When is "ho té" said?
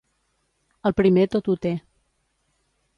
1.53-1.77